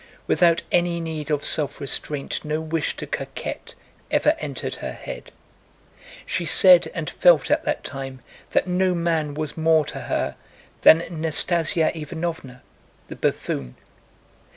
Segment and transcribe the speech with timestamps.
[0.25, 3.75] Without any need of self restraint, no wish to coquet
[4.09, 5.31] ever entered her head.
[6.25, 10.37] She said and felt at that time that no man was more to her
[10.81, 12.61] than Nastásya Ivánovna,
[13.09, 13.75] the buffoon.